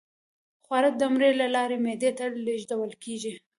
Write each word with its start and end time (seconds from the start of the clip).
خواړه 0.65 0.89
د 0.99 1.01
مرۍ 1.13 1.31
له 1.41 1.47
لارې 1.55 1.77
معدې 1.85 2.11
ته 2.17 2.25
لیږدول 2.45 2.91
کیږي 3.03 3.33